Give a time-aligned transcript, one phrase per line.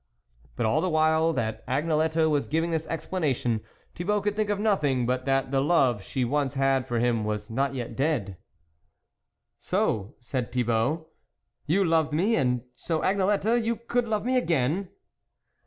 [0.55, 3.61] But all the while that Agnelette was giving this explanation,
[3.93, 7.51] Thibault could think of nothing but that the love she once had for him was
[7.51, 8.37] not yet dead.""
[9.59, 11.05] So," said Thibault,"
[11.67, 12.35] you loved me?
[12.35, 14.89] and so, Agnelette you could love me again